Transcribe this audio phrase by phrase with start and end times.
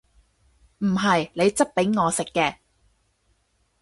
[0.79, 2.55] 唔係你質俾我食嘅！